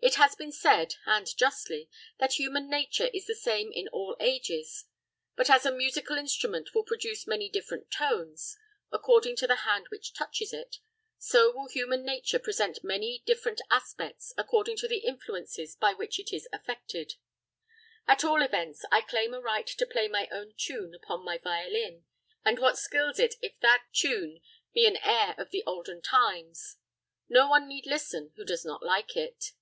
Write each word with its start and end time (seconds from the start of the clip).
It 0.00 0.14
has 0.14 0.36
been 0.36 0.52
said, 0.52 0.94
and 1.06 1.26
justly, 1.36 1.90
that 2.18 2.34
human 2.34 2.70
nature 2.70 3.08
is 3.12 3.26
the 3.26 3.34
same 3.34 3.72
in 3.72 3.88
all 3.88 4.16
ages; 4.20 4.84
but 5.34 5.50
as 5.50 5.66
a 5.66 5.72
musical 5.72 6.16
instrument 6.16 6.72
will 6.72 6.84
produce 6.84 7.26
many 7.26 7.48
different 7.48 7.90
tones, 7.90 8.56
according 8.92 9.34
to 9.38 9.48
the 9.48 9.56
hand 9.66 9.88
which 9.88 10.14
touches 10.14 10.52
it, 10.52 10.76
so 11.18 11.50
will 11.50 11.66
human 11.68 12.04
nature 12.06 12.38
present 12.38 12.84
many 12.84 13.24
different 13.26 13.60
aspects, 13.72 14.32
according 14.36 14.76
to 14.76 14.86
the 14.86 14.98
influences 14.98 15.74
by 15.74 15.92
which 15.94 16.20
it 16.20 16.32
is 16.32 16.48
affected. 16.52 17.14
At 18.06 18.22
all 18.22 18.40
events, 18.40 18.84
I 18.92 19.00
claim 19.00 19.34
a 19.34 19.40
right 19.40 19.66
to 19.66 19.84
play 19.84 20.06
my 20.06 20.28
own 20.30 20.54
tune 20.56 20.94
upon 20.94 21.24
my 21.24 21.38
violin, 21.38 22.04
and 22.44 22.60
what 22.60 22.78
skills 22.78 23.18
it 23.18 23.34
if 23.42 23.58
that 23.62 23.86
tune 23.92 24.42
be 24.72 24.86
an 24.86 24.96
air 24.98 25.34
of 25.36 25.50
the 25.50 25.64
olden 25.66 26.02
times. 26.02 26.76
No 27.28 27.48
one 27.48 27.66
need 27.68 27.84
listen 27.84 28.32
who 28.36 28.44
does 28.44 28.64
not 28.64 28.84
like 28.86 29.16
it. 29.16 29.54